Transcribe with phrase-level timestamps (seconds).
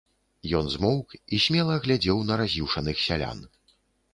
[0.59, 3.39] Ён змоўк і смела глядзеў на раз'юшаных сялян.